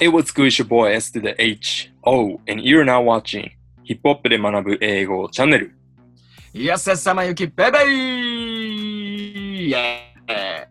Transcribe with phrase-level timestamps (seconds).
[0.00, 0.46] Hey, what's good?
[0.46, 1.90] It's your boy S to the H.
[2.04, 2.40] O.
[2.46, 3.50] And you're now watching
[3.82, 5.74] ヒップホップで学ぶ英語チャンネル。
[6.54, 10.68] いやせさまゆきベベイイエー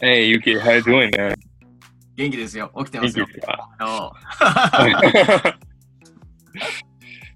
[0.00, 1.34] Hey, Yuki, how you doing, man?
[2.16, 2.70] 元気ですよ。
[2.78, 3.26] 起きてますよ。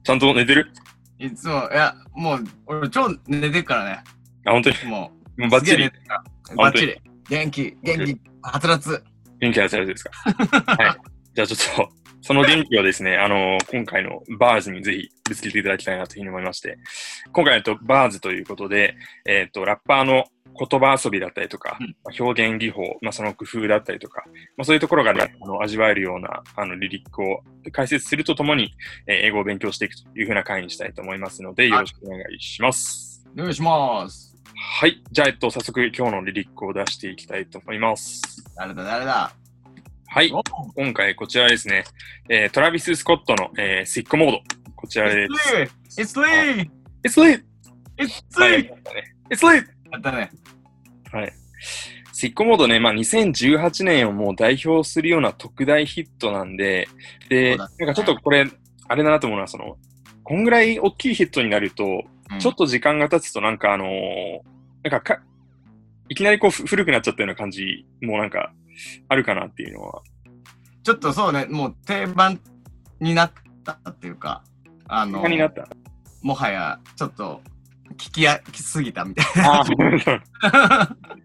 [0.05, 0.71] ちゃんと寝てる？
[1.18, 4.05] いつも、いや、もう、俺超寝てるからね。
[4.45, 4.77] あ、本当に？
[4.84, 5.91] もう、もうバッチリ？
[6.57, 7.00] バッチリ。
[7.29, 9.03] 元気、元気、はつらつ。
[9.41, 10.11] 元気なされですか
[10.66, 10.96] はい。
[11.34, 11.93] じゃあちょっと、
[12.23, 16.79] その元気をですね、あの今回のバーズにぜひぶつけていただきたいなというふうに思いまして、
[17.33, 18.96] 今回、えっと、バーズということで、
[19.27, 20.24] えっと、ラッパーの
[20.59, 24.24] 言葉遊びだったりとか、うんまあ表現技法、まあ、その工夫だったりとか、
[24.57, 28.73] まあ、そういうところがね、あの味わえるようなあのリリックを解説するとともに、
[29.07, 33.24] えー英語を勉強していくというふうな回にしたいと思いますので、よろしくお願いします。
[33.37, 34.35] お願いします。
[34.59, 35.02] はい。
[35.12, 38.23] じゃあ、えっと、早速今日のリリックを出していきたいと思います。
[38.56, 39.30] 誰だ、誰だ？
[40.09, 40.32] はい。
[40.32, 40.42] お
[40.74, 41.84] 今回こちらですね、
[42.30, 44.41] えートラビス・スコットの、えーシックモード。
[44.74, 45.27] こちらで
[45.95, 46.01] す。
[46.01, 46.71] It's Lee!
[47.04, 47.43] It's lit!
[47.99, 48.71] It's はい Lee!
[49.30, 49.66] It's lit!
[49.93, 50.30] やったね。
[51.12, 51.32] はい。
[52.12, 56.88] シックモードね、まあ、2018年をもう代表するような特大ヒットなんで、
[57.29, 58.46] で、なんかちょっとこれ、
[58.88, 59.77] あれだなと思うのは、その、
[60.24, 65.22] こんぐらい大きいヒットになると、うんちょっと時間が経つとなんかあのーなんかか、
[66.09, 68.53] いきなりこうふ古くなっちゃったような感じもなんか
[69.09, 70.03] あるかなっていうのは。
[70.84, 72.38] ちょっとそうね、もう定番
[73.00, 73.33] になっ
[73.65, 74.44] たっていうか、
[74.87, 75.66] あの、他になった。
[76.22, 77.41] もはやちょっと
[77.97, 79.65] 聞きやきすぎたみたいな。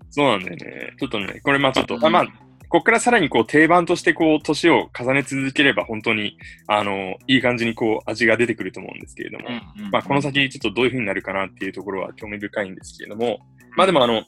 [0.10, 0.94] そうなんだよね。
[1.00, 2.28] ちょっとね、これまあちょっと、あまあ、
[2.72, 9.50] ここからさらにこう定番としてこう年を重ね続ければ本当にあのいい感じにこう味が出てくると思うんですけれども、
[9.92, 13.40] まあこの先ちょっとどういう風になるかなっていうところは興味深いんですけれども、
[13.76, 14.24] まあでもあの、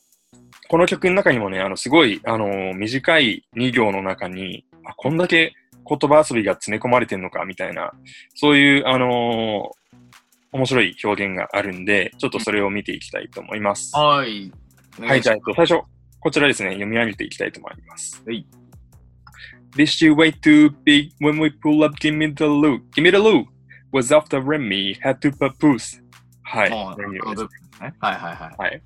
[0.67, 5.53] この曲の中にもね、あのすごいあの短い2行の中に、あこんだけ
[5.87, 7.93] 言葉遊びが詰め込まれてるのかみたいな、
[8.35, 9.71] そういうあの
[10.51, 13.95] 面白い表現があるんで、ちょっとそれを見ていきたいと思います。
[13.95, 14.51] はい。
[14.99, 15.81] はい、じゃあ、えっと、最初、
[16.23, 18.23] こちらですね、読み上げていきたいと思います。
[18.25, 18.47] はい。
[19.75, 23.17] This you way too big when we pull up, give me the loot, give me the
[23.17, 23.45] loot.
[23.91, 26.01] Was rim, me had to papoose.
[26.43, 26.69] はい。
[26.69, 28.55] はいはいはい。
[28.57, 28.81] はい。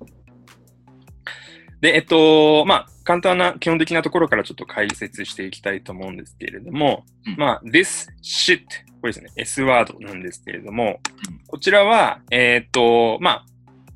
[1.80, 8.64] で、えっと、まあ、簡単な基本的なところからちょっと解説していきたいと思うんですけれども、うんまあ、this shit、
[9.00, 10.98] これですね、S ワードなんですけれども、
[11.30, 13.44] うんこちらは、えっと、まあ、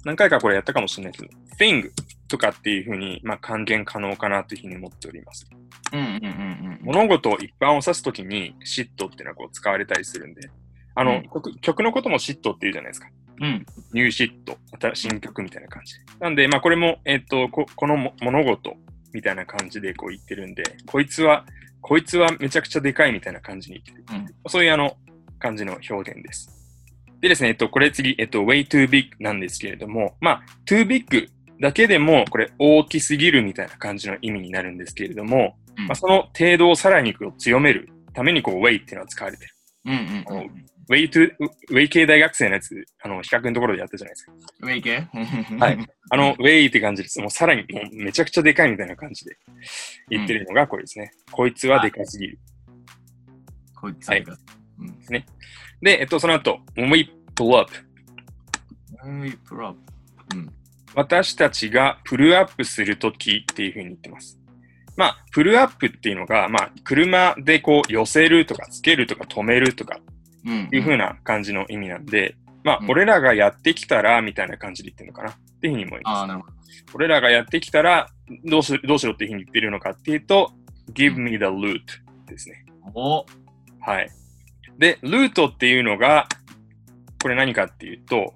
[0.04, 1.28] 何回かこれやったかもしれないけど、
[1.58, 1.90] thing
[2.32, 5.46] とかっていうふうに、まあ、還元可能かなというふうに思っております。
[5.92, 6.78] うんうんうんうん。
[6.82, 10.48] 物事を一般を指すときに、シットっていうのはこう使われたりするんで、
[10.94, 13.08] あの、うん曲曲のこともシットっていうじゃないですか。
[13.38, 13.66] うん。
[13.92, 16.00] ニューシット、新新曲みたいな感じで。
[16.20, 18.76] なんで、まあこれも、えっ、とこ、このも物事
[19.12, 21.44] みたいな感じでこう言ってるんで、こいつは、
[21.82, 24.18] こいつはめちゃくちゃでかいみたいな感じに言ってる。
[24.18, 24.96] うんそういうあの、
[25.38, 26.62] 感じの表現です。
[27.20, 31.30] でですね、えっと、これ次、えっと、way too big なんですけれども、まあ、too big
[31.62, 39.56] だけでも、これ大きすぎるみたいな感じの意味になるんですけれども、うんまあ、その程度をさらに強めるために、こう、way っていうのは使われてる。
[39.84, 40.66] うんうんうん。
[40.90, 41.30] way to,
[41.70, 44.32] way 系大学生のやつ、あの、比較のところでやったじゃないですか。
[44.62, 45.06] ウェイ系
[45.60, 45.78] はい。
[46.10, 47.20] あの、ウェイって感じです。
[47.20, 49.36] もうさらにもうめちゃくちゃでかいみたいな感じで
[50.10, 51.12] 言ってるのがこれですね。
[51.30, 52.40] こいつはでかすぎる。
[53.80, 54.36] こいつはいが。
[54.80, 54.98] うん。
[55.80, 57.72] で、えっと、その後、when we pull up。
[59.04, 59.76] ウイプロ
[60.34, 60.61] うん。
[60.94, 64.38] 私たちがプルアップするときっていうふうに言ってます。
[64.96, 69.98] まあ、プルアップっていうのが、まあ、車でこう寄せるとかつけるとか止めるとか
[70.44, 70.68] うん。
[70.72, 75.30] いうふうな感じの意味なんで、まあう、ん俺らがやってきたらみたいな感じで言ってるのかな？
[75.30, 76.26] っていうふうに思いますああ、。
[76.26, 76.52] なるほど。
[76.94, 78.08] 俺らがやってきたら
[78.44, 80.52] どうしどうしろっていうふうに言ってるのかっていうと、
[80.92, 81.80] give me the loot
[82.26, 82.64] ですね。
[82.94, 83.24] お
[83.80, 84.10] はい。
[84.78, 86.26] で、ルートっていうのが、
[87.22, 88.34] これ何かっていうと、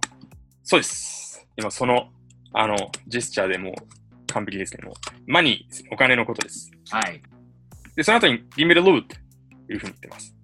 [0.63, 1.47] そうです。
[1.57, 2.09] 今その、
[2.53, 2.77] あの、
[3.07, 3.75] ジェスチャーでもう
[4.33, 4.85] 完璧ですね。
[4.85, 4.95] もう、
[5.27, 6.71] money お金のことです。
[6.91, 7.21] はい。
[7.95, 10.35] で、その後に give me the loot というふうに言ってます。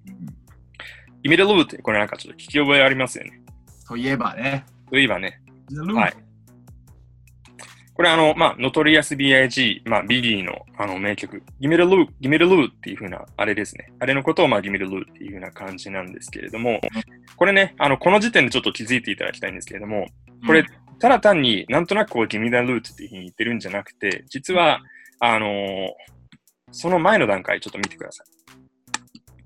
[1.25, 3.41] give me the loot これなんかちょっと聞き覚えありますよね。
[3.87, 4.65] といえばね。
[4.91, 5.41] といえばね、
[5.71, 6.33] ははい
[7.95, 13.93] これあの、まあ、 Notorious B.I.G., まあ、 Biggie のあの名曲、 Gimme the Loot、Gimme the Loot っていう風な、あれですね。
[14.01, 16.81] あれのことを、まあ、 Gimme the Loot っていう風な感じなんですけれども、
[17.37, 20.07] これね、あの、この時点でちょっと気づいていただきたいんですけれども、
[20.47, 20.65] これ、
[21.03, 24.81] ただ単になんとなくこう、ギミダルーツっていう風に言ってるんじゃなくて、実は、
[25.19, 25.89] あのー
[26.75, 28.27] その前の段階ちょっと見てください。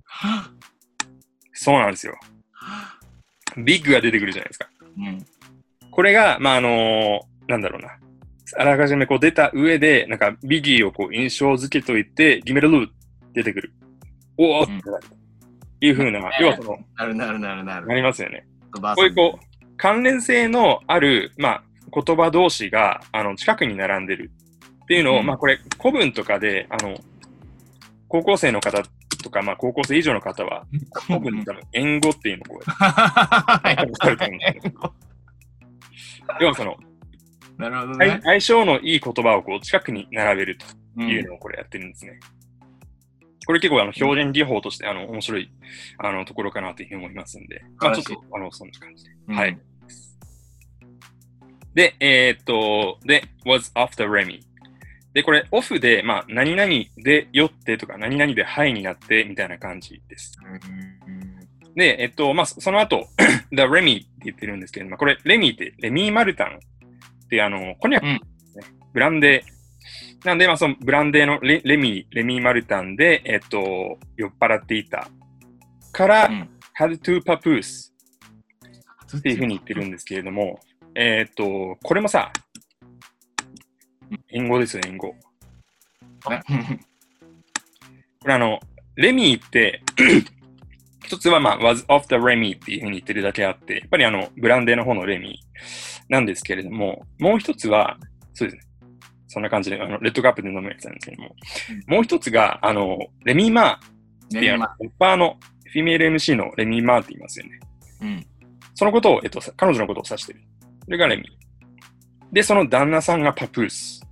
[0.05, 0.51] は
[1.55, 2.15] そうなんですよ。
[3.57, 4.69] ビッグが出てくるじゃないですか。
[4.97, 5.27] うん。
[5.91, 7.99] これが、まあ、あのーなんだろうな。
[8.59, 12.91] あらかじめこう出た上で、なんかビギーをこう印象付けといて、ギメルルー
[13.33, 13.73] 出てくる。
[14.37, 15.05] おおってなる。
[15.81, 17.87] いうふうな、要はその、 なるなるなるなる。
[17.87, 18.47] なりますよね。
[18.71, 21.63] ここういうこう、関連性のある、まあ、
[21.93, 24.31] 言葉同士が、あの、近くに並んでる
[24.85, 26.97] っていうのを、うんまあ、これ、古文とかで、あの、
[28.09, 28.83] 高校生の方
[29.23, 30.67] とか、まあ、高校生以上の方は、
[31.07, 34.95] 古文多分、言語っていうのをこう、は いわかると思うんですけど
[36.41, 36.77] 要はその、
[37.59, 38.21] なるほど相ね。
[38.23, 40.67] 相性のいい言葉をこう、近くに並べると
[40.99, 42.19] うんいうのをこれやってるんですね。
[43.47, 45.51] これ結構あの表現技法としてあの面白い
[45.99, 49.11] あのところかなというふうに思いますんで、まあ、ちょっとあのそんな感じで。
[49.29, 49.59] うんはい。
[51.75, 54.41] で、えーっと、で、was after Remy。
[55.13, 60.39] で、これ、オフで、まあ、何々でよってとか、何々ではいになってみたいな感じです。
[61.75, 63.09] で、えっと、まあ、そその後、
[63.53, 68.65] The Remy って言ってるんですけど、まあ、これ、レミーって、レミー・マルタンって、あの、コニャックですね。
[68.95, 69.56] ブランデー。
[70.25, 75.09] なんで、まあ、そのブランデーのレレミー、レミー・マルタンで、えっと、酔っ払っていた。
[75.93, 76.49] から、うん
[76.79, 77.91] had to papoose
[79.17, 80.61] っていうふうに言ってるんですけれども、
[80.95, 82.31] えっと、これもさ、
[84.31, 85.09] 英語ですよ、英語。
[86.29, 86.43] ね
[88.21, 88.61] これあの、
[88.97, 89.83] レミーって、
[91.05, 97.97] 一つはまあ、was of the Remy っていうふうに言ってるだけあって、やっぱりあの、ブランデーの方のレミーなんですけれども、もう一つは、
[98.35, 98.66] そうですね。
[99.29, 101.37] そんな感じで、あの、レッドカップで飲むやつなんですけども、
[101.87, 103.79] もう一つが、あの、レミーマーっ
[104.31, 107.61] ていう、あのねラッパーの、フィメール MC のレミーマーって言いますよね。
[108.03, 108.27] うん
[108.77, 110.41] そのことを、えっと、さ彼女のことを指してる。
[110.85, 111.27] それがレミー。
[112.31, 114.03] で、その旦那さんがパプース。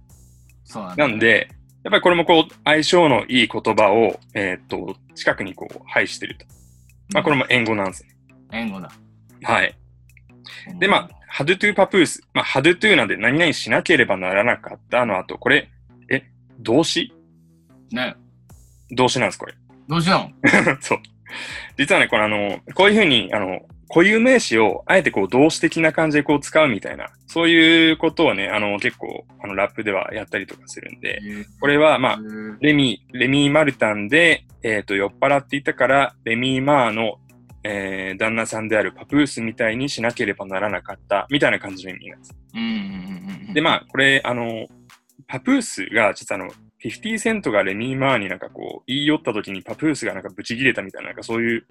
[0.64, 1.49] そうなんだなんで、
[1.84, 6.46] やっぱりこれもこう、相性のいい言葉を、えーっと、近くにこう、配してると。
[7.12, 8.17] まあ、これも英語なんですね。
[8.52, 8.90] 英語だ。
[9.43, 9.76] はい。
[10.79, 12.20] で、まあ、had to papoose。
[12.32, 15.70] まあ、had to なんで何々しなければならなかったの後、これ、
[16.11, 16.23] え、
[16.61, 17.12] 動詞？
[17.91, 18.17] ね。
[18.91, 19.55] 動詞なんです、これ。
[19.88, 20.31] どうしたの？
[20.81, 20.99] そう。
[21.76, 31.20] 実はね、これあの、こういうふうに、あの、固有名詞をあえてこう動詞的な感じでこう使うみたいな、そういうことをね、あの、結構、あの、ラップではやったりとかするんで、
[31.61, 32.19] これは、まあ、
[32.61, 37.19] レミー、レミー・マルタンで、えっ、と、酔っ払っていたから、レミー・マーの、
[37.64, 42.34] えー旦那さんであるパプースみたいにしなければならなかった、みたいな感じの意味なんです。
[42.55, 43.55] うんうんうんうん。
[43.55, 44.66] で、まあ、これ、あの、
[45.26, 46.52] パプースが、実はあの、
[46.84, 51.66] 50セントがレミー・マーになんかこう、言い寄った時にパプースがなんかブチ切れたみたいな、なんかそういう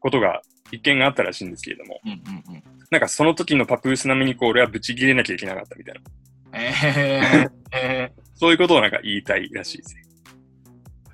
[0.00, 2.62] ことが一見があったらしいんですけれども、うんうんうん。
[2.90, 6.00] なんかその時のパプース並みにこう、俺はブチ切れなきゃいけなかったみたいな、
[6.52, 10.02] えー、えそういうことをなんか言いたいらしいですね。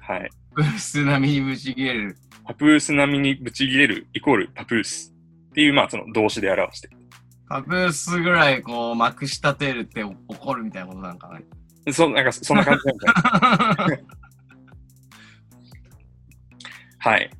[0.00, 0.20] はい。
[0.22, 2.16] ー、ブース並みにぶち切れる。
[2.46, 5.12] パプース並みにブチ切れるイコールパプース
[5.50, 6.88] っていう、まあその動詞で表して
[7.48, 11.38] パブースぐらいこう、まくし立てるって怒るみたいなことなんかな？
[11.38, 11.92] る。
[11.92, 14.04] そなんかそんな感じなんですね。
[16.98, 17.30] はい。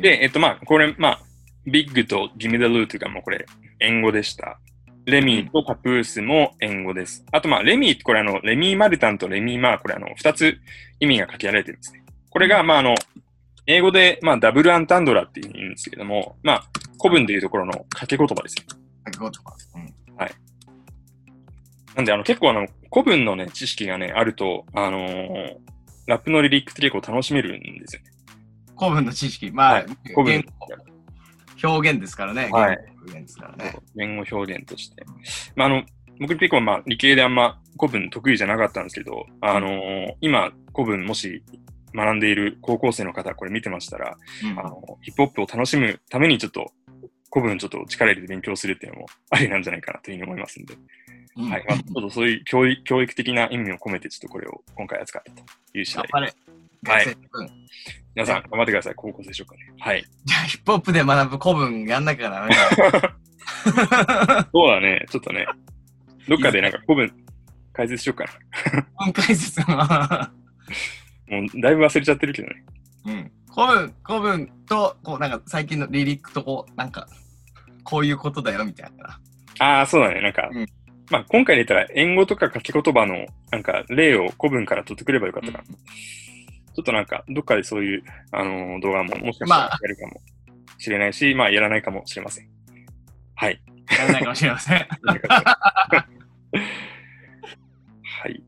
[0.00, 1.20] で、えっとまあ、これ、まあ、
[1.66, 3.46] ビッグとギミダルーというかもうこれ、
[3.80, 4.60] 英語でした。
[5.06, 7.24] レミーとパプースも英語です。
[7.32, 10.56] あとまあ、レミー、これあの、レミー・マルタンとレミー・マー、これあの、二つ
[11.00, 12.04] 意味が書きられてるんですね。
[12.30, 12.94] これが、まああの、
[13.66, 16.64] 英語で、まあ、ダブルアンタンドラって言うんですけれども、まあ、
[17.00, 18.64] 古文でいうところの掛け言葉ですよ。
[19.06, 19.54] 書き言葉。
[19.76, 19.94] うん。
[21.94, 25.56] なんで、あの、結構あの、古文のね、知識がね、あると、あのー
[26.08, 28.10] ラップのリリックって結構楽しめるんですよね。
[28.76, 29.52] 古文の知識。
[29.52, 30.44] まあ、はい古文
[31.62, 32.48] 表現ですからね。
[32.50, 33.76] はい言語表現ですからね。
[33.94, 35.04] 言語表現として。
[35.54, 35.84] まあ、あの、
[36.20, 41.44] 僕結構まあ理系であんま古文得意じゃなかったんですけど、あのー今古文もし
[41.94, 46.72] 学んでいる高校生の方これ見てましたら、うんあの、ヒップホップを楽しむためにちょっと
[47.32, 50.74] 古文ちょっと力入れて勉強するっていうのも ありなんじゃないかなというふうに思いますんで、
[51.36, 51.64] うんはい。
[51.66, 55.42] まあ、ちょっとそういう教育教育的な意味を込めてちょっとこれを今回扱ったと
[55.74, 56.08] いう次第。
[56.12, 56.34] 頑張れ。
[56.84, 57.16] はい
[58.14, 58.94] 皆さん頑張ってください。
[58.94, 59.72] 高校生諸君ね。
[59.78, 60.04] はい。
[60.24, 63.16] じゃあ、ヒップホップで学ぶ古文やんなきゃダメだ。
[64.52, 65.06] そうだね。
[65.08, 65.46] ちょっとね。
[66.28, 67.10] どっかでなんか古文
[67.72, 68.26] 解説しようか
[68.94, 70.30] 本 解説は。
[71.36, 71.40] な。
[71.42, 72.64] もうだいぶ忘れちゃってるけどね。
[73.06, 73.32] うん。
[73.54, 77.06] 古文、古文と、こう、なんか最近のリリックとこう、なんか、
[77.84, 79.18] こういうことだよみたいな。
[79.58, 80.20] ああ、そうだね。
[80.20, 80.66] なんか、うん
[81.10, 85.64] まあ今回で言ったら、英語とか書き言葉のなんか例を古文から取ってくればよかったかな。
[85.64, 90.22] ちょっとなんか、どっかでそういう、あのー動画ももしかしたらまあやるかも
[90.78, 92.48] しれないし、まあやらないかもしれません。
[93.34, 93.60] はい。
[93.90, 94.78] やらないかもしれません。
[98.22, 98.42] はい。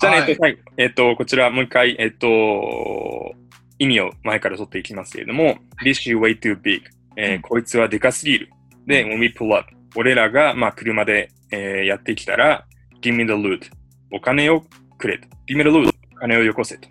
[0.00, 0.28] じゃあね、はい。
[0.28, 3.34] えっと、最後、えっと、こちらもう一回、えっと、
[3.78, 6.82] 意味を前から取っていきますけれども、This is way too big、
[7.16, 7.42] えーうん。
[7.42, 8.50] こいつはでかすぎる。
[8.86, 12.66] で、when we pull up、俺らが、まあ、車で、えーやってきたら、
[13.02, 13.70] give me the loot、
[14.12, 14.62] お金を
[14.98, 15.28] くれと。
[15.48, 16.88] give me the loot、お金をよこせと。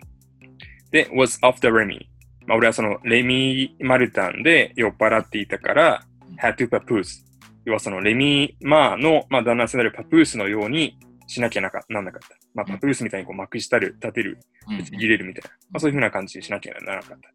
[0.90, 2.00] で、was after Remy、
[2.46, 6.04] まあ、俺はそのレミ・マルタンで酔っ払っていたから、
[6.40, 7.24] had to papoose。
[7.64, 10.96] 要はそのレミ・マーの、まあ、旦那さんであるパプースのように
[11.26, 12.45] しなきゃなかなんなかった。
[12.56, 14.38] まあ、パプースみたいにこうまくしたる、立てる、
[14.82, 17.28] ちぎれるみたいな、まあ、そういうふうな感じにしなきゃならなかった。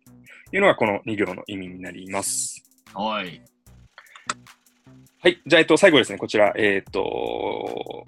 [0.50, 2.63] というのがこの2行の意味になります。
[2.96, 3.40] はい。
[5.20, 5.40] はい。
[5.46, 6.18] じゃあ、えっと、最後ですね。
[6.18, 8.08] こちら、えっ、と、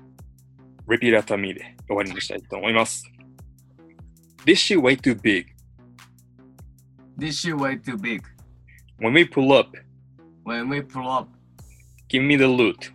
[0.87, 3.05] repeat after me で終わりにしたいと思います。
[4.43, 5.45] This shit way too big.
[7.19, 8.23] This shit way too big.
[8.99, 9.77] When we pull up.
[10.45, 11.29] When we pull up.
[12.09, 12.91] Give me the loot.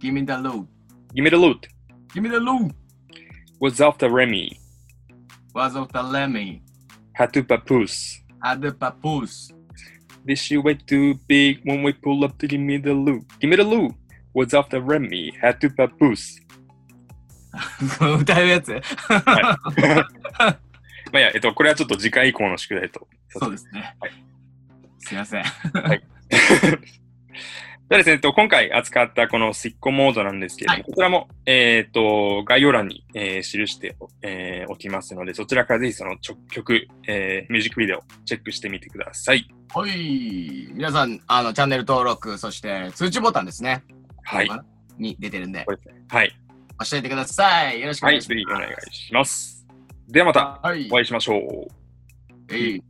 [0.00, 0.68] Give me the loot.
[1.14, 1.66] Give me the loot.
[2.12, 2.70] Give me the loot.
[3.63, 4.59] What's off the Remy?
[5.51, 6.61] What's off the Lemmy?
[7.13, 8.21] Had to papoose.
[8.41, 9.51] Had to papoose.
[10.25, 13.25] This shit way too big when we pull up to give me the loot.
[13.39, 13.93] Give me the loot.
[14.33, 15.33] What's off the Remy?
[15.41, 16.39] Had to papoose.
[17.99, 18.79] 歌うやつ
[21.11, 23.07] まあいや、えっと、これはちょっと次回以降の宿題と。
[23.29, 23.95] そうですね。
[23.99, 24.11] はい。
[24.99, 25.43] すいません。
[25.43, 26.03] はい。
[27.98, 39.46] でですね、今回扱ったこのスイッコモードなんですけれども、はい、こちらも、えっ、ー、と、概要欄に、えー、記してお,、えー、おきますので、そちらからぜひその曲、えー、ミュージックビデオチェックしてみてください。
[39.74, 40.68] はい。
[40.72, 43.82] 皆さん、あの、チャンネル登録、そして通知ボタンですね。
[44.24, 44.50] はい。
[44.98, 45.64] に出てるんで。
[46.08, 46.36] はい。
[46.80, 47.80] 押しいてください。
[47.80, 48.52] よろしくお願いします。
[48.52, 49.66] はい、お願いします。
[50.08, 52.52] ではまたお会いしましょう。
[52.52, 52.82] はい。